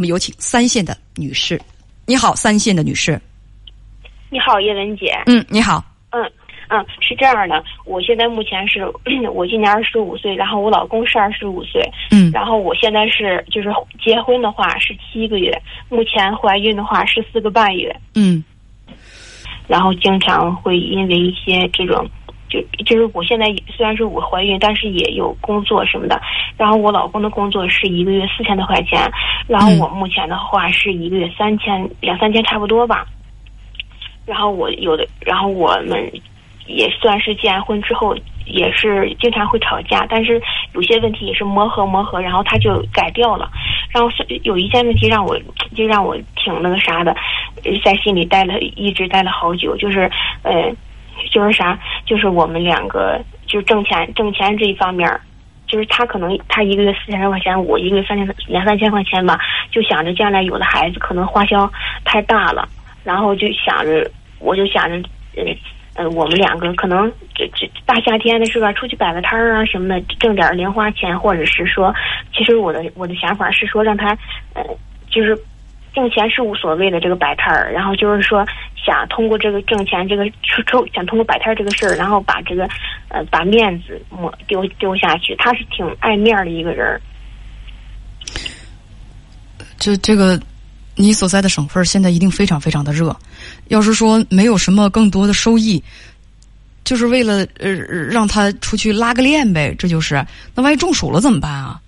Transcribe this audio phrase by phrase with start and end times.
[0.00, 1.60] 我们有请三线的女士。
[2.06, 3.20] 你好，三线的女士。
[4.30, 5.12] 你好，叶文姐。
[5.26, 5.84] 嗯，你好。
[6.12, 6.24] 嗯
[6.70, 8.90] 嗯，是这样的，我现在目前是
[9.30, 11.86] 我今年二十五岁，然后我老公是二十五岁。
[12.10, 12.30] 嗯。
[12.32, 13.68] 然后我现在是就是
[14.02, 15.54] 结婚的话是七个月，
[15.90, 17.94] 目前怀孕的话是四个半月。
[18.14, 18.42] 嗯。
[19.68, 22.08] 然后经常会因为一些这种。
[22.50, 26.20] 就就是我现在虽然说我怀孕，但是也有工作什么的。
[26.56, 29.10] 然后我老公的工作是一个月四千多块钱，
[29.46, 33.06] 然后我目前的话是一个月三千两三千差不多吧。
[34.26, 36.10] 然后我有的，然后我们
[36.66, 38.14] 也算是结完婚之后，
[38.46, 40.42] 也是经常会吵架，但是
[40.74, 43.48] 有些问题也是磨合磨合，然后他就改掉了。
[43.92, 44.10] 然后
[44.42, 45.38] 有一件问题让我
[45.74, 47.14] 就让我挺那个啥的，
[47.84, 50.10] 在心里待了一直待了好久，就是
[50.42, 50.74] 呃。
[51.30, 55.08] 就是啥，就是我们两个就是挣钱挣钱这一方面，
[55.66, 59.38] 就是他可能他一个月四千多块钱，我一个月三千两三千块钱吧，
[59.70, 61.70] 就想着将来有了孩子可能花销
[62.04, 62.68] 太大了，
[63.04, 65.44] 然后就想着我就想着呃
[65.94, 71.94] 呃我们两个可能这这大夏天的是吧，出去摆个摊儿啊什么的，挣点零花钱，或者是说，
[72.34, 74.16] 其实我的我的想法是说让他
[74.54, 74.64] 呃
[75.10, 75.38] 就是。
[75.94, 78.46] 挣钱是无所谓的，这个摆摊儿，然后就是说
[78.76, 82.68] 想通过这个挣钱，这个出抽，想通过摆摊儿这个事儿，然后把这个
[83.08, 85.34] 呃把面子抹丢丢下去。
[85.36, 87.00] 他是挺爱面的一个人儿。
[89.78, 90.40] 这这个，
[90.94, 93.16] 你所在的省份现在一定非常非常的热。
[93.68, 95.82] 要是说没有什么更多的收益，
[96.84, 100.24] 就是为了呃让他出去拉个链呗，这就是。
[100.54, 101.80] 那万一中暑了怎么办啊？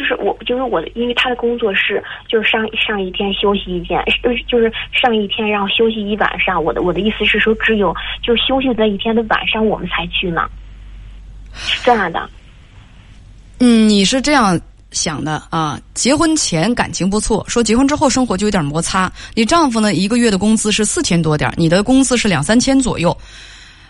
[0.00, 4.02] 就是我，就是我的，因为他的工作是就是上上一天休息一天，
[4.48, 6.64] 就是上一天然后休息一晚上。
[6.64, 10.48] 我的我的意思是说，只有就是休息那一天的晚上我们才去呢，
[11.52, 12.30] 是这样的。
[13.58, 14.58] 嗯，你是这样
[14.90, 15.78] 想的啊？
[15.92, 19.12] 结婚前感情不错，说结婚之后生活就有点摩擦。
[19.34, 23.14] 你丈夫呢，一个月的工资是四千多点你的工资是两三千左右。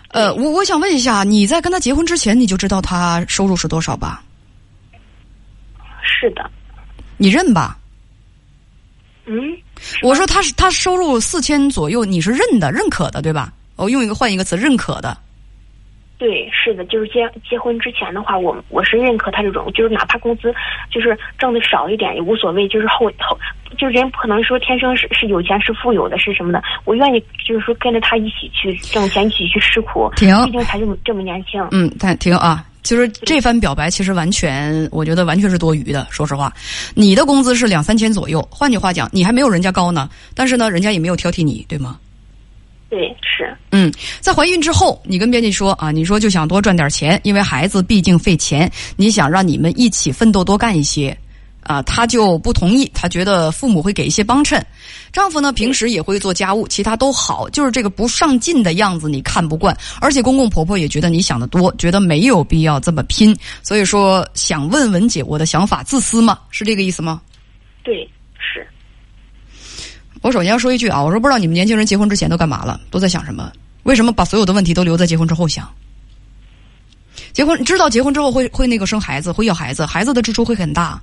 [0.09, 4.21] 呃，我我想问一下，你在跟他结婚之前你就知道他收入是多少吧？
[6.21, 6.47] 是的，
[7.17, 7.79] 你认吧？
[9.25, 9.57] 嗯，
[10.03, 13.51] 我说他是他收入四千左右，你是认的、认可的，对吧？
[13.75, 15.17] 我用一个换一个词，认可的。
[16.19, 20.53] 对，是的，就是结结婚之前的话，我我是认可他这种，就是哪怕工资
[20.91, 23.37] 就是挣的少一点也无所谓，就是后后
[23.77, 26.61] 就是人不可能说天生是是有钱是富有的，是什么的？
[26.85, 30.11] 我愿意就是说跟着他一起去挣钱，一起去吃苦。
[30.15, 31.65] 停，毕竟才这么这么年轻。
[31.71, 32.63] 嗯，但停啊。
[32.83, 36.07] 就是这番表白，其实完全，我觉得完全是多余的。
[36.09, 36.51] 说实话，
[36.95, 40.09] 你的工资是两三千左右，换句话讲，你还没有人家高呢。
[40.33, 41.99] 但是呢，人家也没有挑剔你，对吗？
[42.91, 43.57] 对，是。
[43.71, 51.17] 嗯，在怀孕之后，你跟编辑说啊，你说就想多赚点钱，因为孩子毕竟费钱，你想让你们一起奋斗，多干一些。
[51.63, 54.65] 啊，他就不同意，他觉得父母会给一些帮衬，
[55.13, 66.39] 丈夫呢平时也会做家务，其他都好，就是这个不上进的样子你看不惯，而且公公婆婆也觉得你想的多，觉得没有必要这么拼，所以说想问文姐，我的想法自私吗？
[66.49, 67.21] 是这个意思吗？
[67.83, 68.09] 对，
[68.39, 68.67] 是。
[70.21, 73.51] 我首先要说一句啊，我说不知道你们年轻人结婚之前都干嘛了，都在想什么？
[73.83, 75.67] 为什么把所有的问题都留在结婚之后想？
[77.33, 81.01] 结婚知道结婚之后会会那个生孩子，会要孩子，孩子的支出会很大。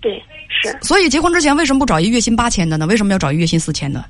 [0.00, 0.76] 对，是。
[0.82, 2.86] 所以结婚之前为什么不找一月薪八千的呢？
[2.86, 4.04] 为什么要找一月薪四千的？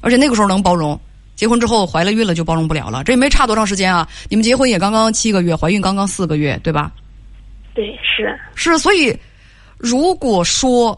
[0.00, 0.98] 而且那个时候能包容，
[1.34, 3.02] 结婚之后怀了孕了就包容不了了。
[3.02, 4.08] 这也没差多长时间啊！
[4.28, 6.92] 你们结婚也刚刚七个月，怀孕刚刚四个月，对吧？
[7.74, 8.78] 对，是是。
[8.78, 9.16] 所以，
[9.76, 10.96] 如果说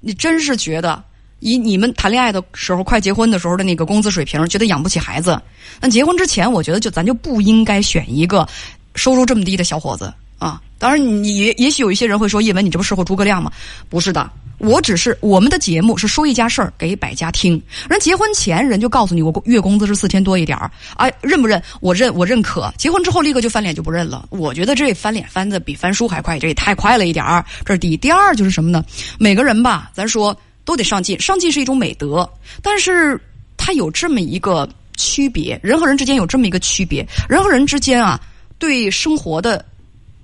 [0.00, 1.02] 你真是觉得
[1.44, 5.38] 以你们谈恋爱的时候、快结婚的时候的那个工资水平，觉得养不起孩子，
[5.78, 8.48] 那结婚之前，我觉得就咱就不应该选一个
[8.94, 10.10] 收入这么低的小伙子。
[10.38, 13.52] 啊，当然，你也也许有一些人会说：“叶文，你这不适合诸葛亮吗？”
[13.88, 14.28] 不是的，
[14.58, 17.60] 我只是我们的节目是说一家事儿给百家听。
[17.88, 21.62] 人结婚前人就告诉你，我月工资是四千多一点儿，哎，认不认？
[21.80, 22.72] 我认，我认可。
[22.78, 24.26] 结婚之后立刻就翻脸就不认了。
[24.30, 27.44] 我觉得这翻脸翻的比翻书还快，这也太快了一点儿。
[27.64, 28.84] 这是第一，第二就是什么呢？
[29.18, 32.28] 每个人吧，咱说都得上进，上进是一种美德，
[32.62, 33.20] 但是
[33.56, 38.20] 它有这么一个区别，人和人之间有这么一个区别，人和人之间啊，
[38.58, 39.64] 对生活的。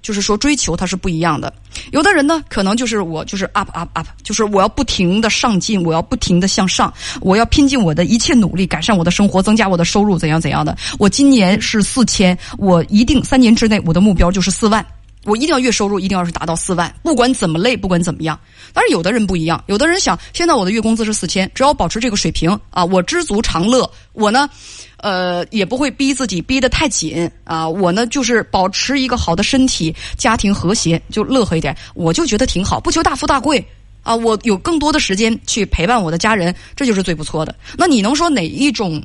[0.02, 1.52] 就是说，追求它是不一样的。
[1.92, 6.90] 有的人呢，可能就是我，就是 up up up，就是我要不停的上进，我要不停的向上，
[7.20, 10.74] 我要拼尽我的一切努力，改善我的生活，增加我的收入，怎样怎样的。
[10.98, 14.84] 我今年是四千，我一定三年之内我的目标就是四万，
[15.24, 18.38] 我一定要月收入一定要是达到四万，不管怎么累，不管怎么样。
[18.72, 24.48] 但是有的人不一样，有的人想，现在我的月工资是四千，只要保持这个水平啊，我知足常乐，我呢。
[25.02, 27.66] 呃，也不会逼自己逼得太紧啊！
[27.66, 32.78] 我呢，就是保持一个好的身体，家庭和谐，就乐呵一点，我就觉得挺好。
[32.78, 33.66] 不求大富大贵，
[34.02, 37.54] 啊，我有更多的时间去陪伴我的家人，这就是最不错的。
[37.78, 39.02] 那你能说哪一种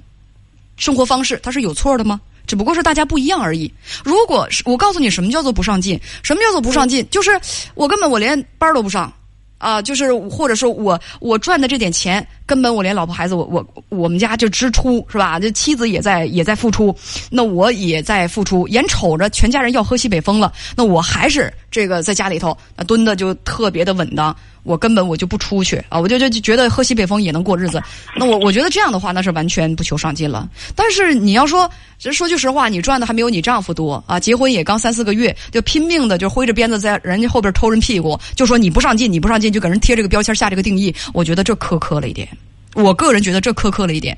[0.76, 2.20] 生活方式它是有错的吗？
[2.46, 3.72] 只不过是大家不一样而已。
[4.04, 7.40] 如果是我告诉你什么叫做不上进，什么叫做不上进，就是
[7.74, 9.12] 我根本我连班都不上
[9.58, 15.40] 啊，就是或者说我我赚的这点钱，根本我连老婆孩子我我我们家就支出是吧？
[15.40, 16.96] 这妻子也在也在付出，
[17.30, 24.36] 那我也在付出，眼瞅着全家人要喝西北风了，那我还是这个在家里头那蹲的就特别的稳当。
[24.66, 27.82] 我根本我就不出去啊，我就就觉得喝西北风也能过日子。
[28.18, 30.50] 那我我觉得这样的话，那是完全不求上进了。
[30.76, 31.70] 但是你要说，
[32.00, 40.94] 其实说句实话，你赚的还没有你丈夫多啊，结婚也刚三四个月，就拼命的就挥着鞭子在人家后边偷人屁股，就说你不上进，你不上进，就给人贴这个标签下这个定义。
[41.14, 42.28] 我觉得这苛刻了一点，
[42.76, 44.16] 我个人觉得这苛刻了一点。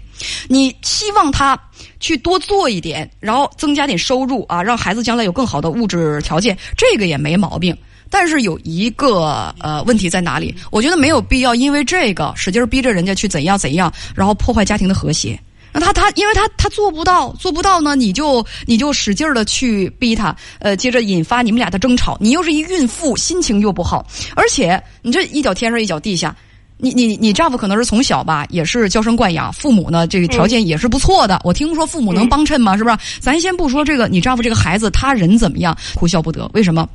[0.48, 1.58] 你希望他
[2.00, 7.76] 去多做一点，然后增加点收入啊，让孩子将来有更好的物质条件，这个也没毛病。
[8.10, 10.56] 但是有一个呃问题在哪里？
[10.72, 15.40] 我觉得没有必要因为这个使劲逼着人家去怎样怎样，然后破坏家庭的和谐。
[15.74, 22.18] 那他他因为他他做不到，做不到呢，你就你就使劲的去逼他，呃，接着引发你们俩的争吵。
[22.20, 24.04] 你又是一孕妇，心情又不好，
[24.36, 26.36] 而且你这一脚天上一脚地下，
[26.80, 31.42] 你你你丈夫可能是从小吧也是娇生惯养，父母呢这个条件也是不错的。
[31.44, 32.78] 我听说父母能帮衬吗？
[32.78, 32.98] 是不是？
[33.20, 35.76] 咱先不说这个，你丈夫这个孩子他人怎么样？
[35.96, 36.88] 哭笑不得，为什么？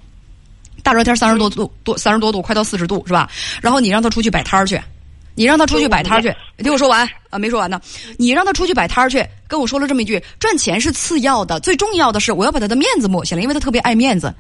[0.85, 3.29] 大热天三十多度，多三十多度，快到四十度是吧？
[3.61, 4.81] 然后你让他出去摆摊儿去，
[5.35, 7.81] 你让他出去摆摊儿去，你听我说完啊，没说完呢。
[8.19, 14.33] 你让他出去摆摊儿去，跟我说了这么一句：赚钱是次要的，最重要的是我要把他的面子抹下来，因为他特别爱面子。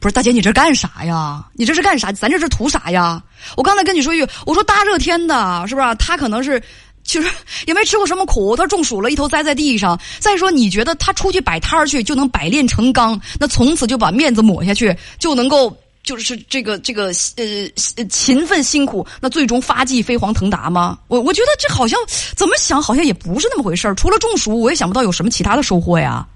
[0.00, 1.44] 不是大姐，你这干啥呀？
[1.54, 2.12] 你这是干啥？
[2.12, 3.22] 咱这是图啥呀？
[3.56, 5.94] 我刚才跟你说一句，我说大热天的，是不是？
[5.96, 6.62] 他可能是。
[7.04, 7.30] 就是
[7.66, 9.98] 也没吃过什么苦，他中暑了，一头栽在地上。
[10.18, 13.18] 再说，你觉得他出去摆摊去就能百炼成钢？
[13.40, 17.06] 那从此就把面子抹下去，就能够就是这个这个
[17.36, 20.98] 呃勤奋辛苦，那最终发迹飞黄腾达吗？
[21.08, 21.98] 我我觉得这好像
[22.36, 23.90] 怎么想好像也不是那么回事。
[23.96, 26.26] 除了中暑，我也想不到有什么其他的收获呀。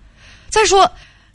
[0.49, 0.91] 再说。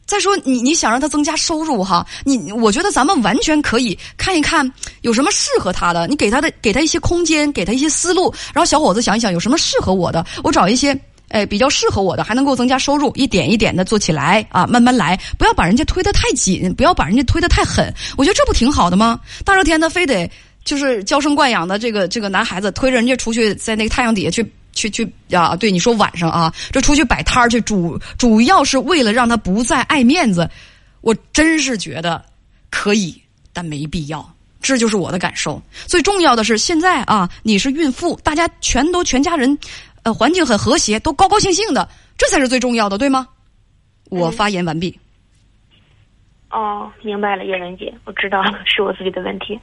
[0.08, 4.72] 再说你你想让他增加收入哈，你我觉得咱们完全可以看一看
[5.02, 19.20] 有什么适合他的，你给他的给他一些空间，给他一些思路，然后小伙子想一想有什么适合我的，我找一些哎比较适合我的，还能够增加收入，一点一点的做起来啊，慢慢来，不要把人家推得太紧，不要把人家推得太狠，我觉得这不挺好的吗？
[19.44, 20.30] 大热天的非得
[20.64, 24.54] 就是娇生惯养的这个这个男孩子推着人家出去在那个太阳底下去。
[24.78, 25.56] 去去啊！
[25.56, 30.50] 对你说晚上啊，这出去摆摊儿去，主主要是为了让他不再爱面子。
[31.02, 32.24] 我真是觉得
[32.70, 33.22] 可以，
[33.52, 34.34] 但没必要。
[34.62, 35.62] 这就是我的感受。
[35.86, 39.58] 最重要的是，现在啊，你是孕妇，大家全都全家人，
[40.04, 41.88] 呃，环境很和谐，都高高兴兴的，
[42.18, 43.28] 这才是最重要的，对吗？
[44.10, 44.98] 我发言完毕。
[46.50, 49.60] 哦，明白了，叶文姐，我知道了，是我自己的问题。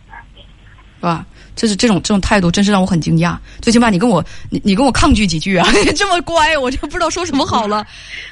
[1.05, 1.27] 是吧？
[1.55, 3.37] 这是这种这种态度，真是让我很惊讶。
[3.61, 5.69] 最起码你跟我你你跟我抗拒几句啊！
[5.95, 7.87] 这么乖，我就不知道说什么好了。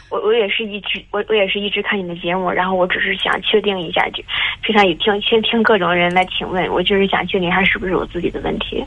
[0.09, 4.25] 我我也是一直我我也是一直看你的节目，然后我只是想确定一下，就
[4.63, 8.83] 平常也听先听各种人来请问，我就是想确定一下是不是我自己的问题。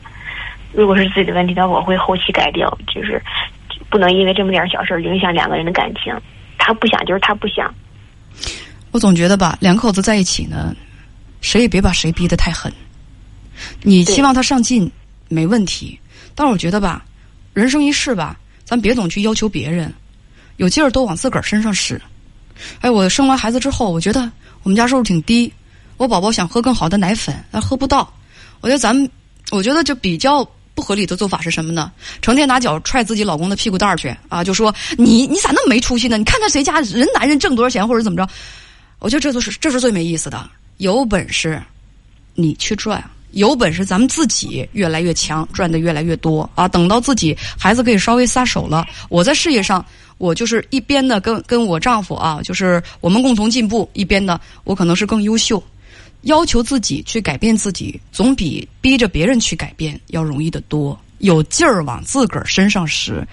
[0.72, 3.22] 如果是自己的问题，那我会后期改掉，就是
[3.88, 6.12] 不能因为这么点小事影响两个人的感情。
[6.58, 7.72] 他不想就是他不想。
[8.90, 10.74] 我总觉得吧，两口子在一起呢，
[11.40, 12.72] 谁也别把谁逼得太狠。
[13.88, 14.90] 你希望他上进
[15.28, 15.96] 没问题，
[16.34, 17.04] 但是我觉得吧，
[17.54, 19.94] 人生一世吧，咱别总去要求别人，
[20.56, 22.02] 有劲儿都往自个儿身上使。
[22.80, 24.28] 哎，我生完孩子之后，我觉得
[24.64, 25.52] 我们家收入挺低，
[25.98, 28.12] 我宝宝想喝更好的奶粉，但喝不到。
[28.60, 29.08] 我觉得咱们，
[29.52, 31.92] 我觉得就比较不合理的做法是什么呢？
[32.20, 36.18] 成天拿脚踹自己老公的屁股蛋儿去啊，就说你你咋那么没出息呢？
[36.18, 38.28] 你看看谁家人男人挣多少钱或者怎么着？
[38.98, 40.50] 我觉得这都是这是最没意思的。
[40.78, 41.62] 有本事
[42.34, 43.00] 你去赚。
[43.32, 46.66] 有本事，咱们自己越来越强，赚的越来越多啊！
[46.66, 49.84] 等到自己孩子可以稍微撒手了，我在事业上，
[50.18, 55.62] 我就是一边呢跟跟我丈夫啊，就是我们共同进步；一边呢，我可能是更优秀。
[56.22, 60.98] 要求自己去改变自己，总比逼着别人去改变要容易得多。
[61.18, 63.26] 有劲儿往自个儿身上使，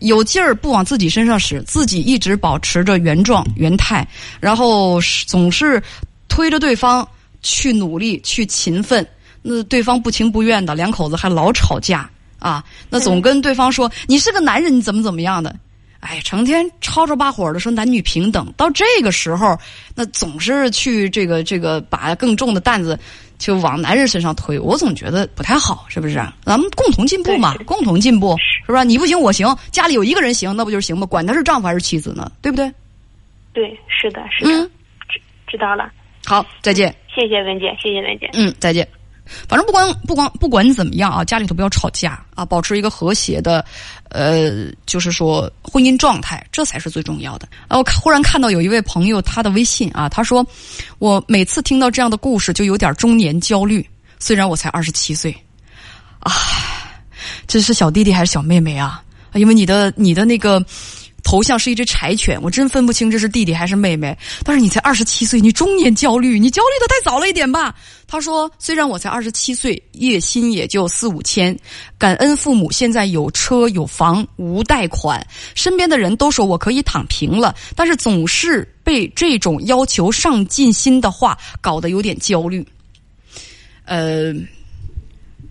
[0.00, 4.06] 有劲儿不往自己身上使，自己一直保持着原状原态，
[4.40, 5.80] 然后总是
[6.28, 7.06] 推着对方
[7.42, 9.06] 去努力去勤奋。
[9.42, 12.08] 那对方不情不愿的，两口子还老吵架
[12.38, 12.64] 啊！
[12.88, 15.54] 那总跟对方说你是个男人，你怎么怎么样的？
[16.00, 19.56] 哎，成天吵吵把火的说男女平等，到这个时候，
[19.94, 22.98] 那总是去这个这个把更重的担子
[23.38, 26.14] 就往男人身上推，我总觉得不太好，是不是？
[26.44, 28.84] 咱们共同进步嘛，共同进步，是不是？
[28.84, 31.06] 你不行我行，家里有一个人行，那不就是行吗？
[31.06, 32.72] 管他是丈夫还是妻子呢，对不对？
[33.52, 34.68] 对，是的，是的，
[35.08, 35.88] 知知道了。
[36.24, 36.92] 好，再见。
[37.14, 38.28] 谢谢文姐，谢谢文姐。
[38.32, 38.88] 嗯，再见。
[39.48, 43.64] 反正不管不光不管怎么样啊，家里头不要吵架啊，保持一个和谐的，
[44.10, 47.48] 呃，就是说婚姻状态，这才是最重要的。
[47.68, 50.46] 啊，我忽然看到有一位朋友他的微信啊，他说
[50.98, 53.88] 我每次听到这样的故事就有点中年焦虑，
[54.18, 55.34] 虽然我才二十七岁，
[56.18, 56.32] 啊，
[57.46, 59.02] 这是小弟弟还是小妹妹啊？
[59.34, 60.64] 因为你的你的那个。
[61.32, 64.14] 头像是一只柴犬，我真分不清这是弟弟还是妹妹。
[64.44, 67.74] 但是你才二十七岁，你中年焦虑，你焦虑的太早了一点吧？
[68.06, 71.58] 他说：“虽然我才二十七岁，月薪也就四五千，
[71.96, 82.62] 感恩父母现在有车有房无贷款，身边的人都说我可以躺平了，但是总是被这种要求上进心的话搞得有点焦虑。”
[83.88, 84.34] 呃，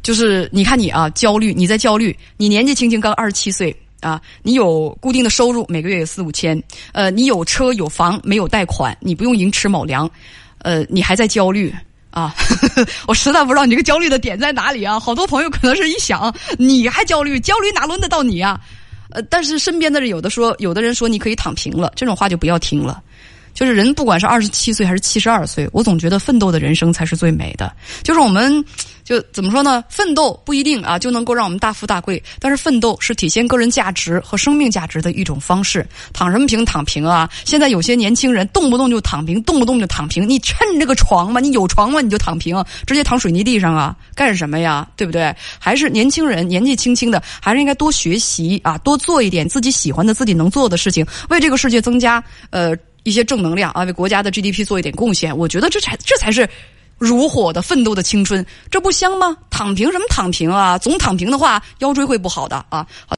[0.03, 3.75] 就是你看你啊，焦虑，你在焦虑，你年纪轻轻刚二十七岁。
[4.01, 10.10] 啊，你有固定的收入，每个月有四五千，呃，你有车有房，没有贷款，你不用寅吃卯粮，
[10.58, 11.74] 呃，你还在焦虑
[12.10, 12.36] 啊？
[13.08, 15.00] 我实在不知道你这个焦虑的点在哪里啊！
[15.00, 18.60] 好多朋友可能是一想，你还焦虑，焦虑哪轮得到你啊？
[19.12, 23.01] 呃，但是身边的人有的说，有的人说你可以躺平了，这种话就不要听了。
[23.53, 27.72] 就是人不管是二十七岁还是七十二岁，我总觉得奋斗的人生才是最美的。
[28.01, 28.65] 就是我们。
[29.03, 29.84] 就怎么说呢？
[29.89, 35.86] 奋斗不一定啊就能够让我们大富大贵，但是奋斗是体现个人价值和生命价值的一种方式。
[36.13, 36.63] 躺什么平？
[36.65, 37.29] 躺平啊！
[37.46, 40.27] 现在有些年轻人动不动就躺平，动不动就躺平。
[40.27, 41.39] 你趁这个床吗？
[41.39, 42.01] 你有床吗？
[42.01, 43.96] 你就躺平，直接躺水泥地上啊？
[44.15, 44.88] 干什么呀？
[44.96, 45.36] 对不对？
[45.60, 55.36] 还是年轻人年纪轻轻的，还是应该多学习啊，多做一点自己喜欢的、自己能做的事情，为这个世界增加呃一些正能量啊，为国家的 GDP 做一点贡献。
[55.36, 56.48] 我觉得这才这才是。
[57.01, 59.36] 如火的奋斗的青春，这不香吗？
[59.50, 60.77] 躺平什么躺平啊？
[60.77, 62.86] 总躺平的话，腰椎会不好的啊。
[63.08, 63.10] 好。